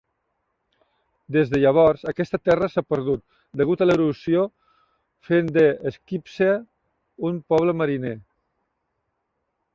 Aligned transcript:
Des 1.35 1.51
de 1.51 1.59
llavors, 1.63 2.05
aquesta 2.11 2.39
terra 2.49 2.69
s'ha 2.75 2.83
perdut 2.93 3.21
degut 3.61 3.83
a 3.83 3.89
l'erosió, 3.89 4.47
fent 5.29 5.53
de 5.59 5.67
Skipsea 5.99 6.57
un 7.31 7.39
poble 7.55 7.77
mariner. 7.85 8.17